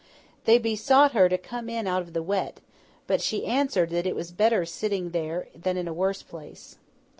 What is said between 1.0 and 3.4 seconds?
her to come in out of the wet; but